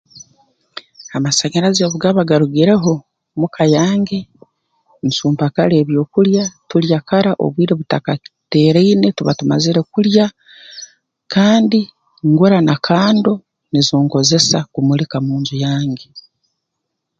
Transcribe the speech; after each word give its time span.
Amasanyarazi 1.17 1.81
obu 1.83 1.97
gaba 2.03 2.29
garugireho 2.29 2.93
muka 3.39 3.63
yange 3.75 4.19
ncumba 5.05 5.45
kara 5.55 5.75
ebyokulya 5.81 6.43
tulya 6.69 6.99
kara 7.07 7.31
obwire 7.43 7.73
butakateeraine 7.79 9.07
tuba 9.17 9.37
tumazire 9.39 9.81
kulya 9.93 10.25
kandi 11.33 11.79
ngura 12.27 12.57
na 12.67 12.75
kando 12.85 13.33
nizo 13.71 13.95
nkozesa 14.05 14.59
kumulika 14.73 15.17
mu 15.25 15.33
nju 15.39 15.55
yange 15.65 16.05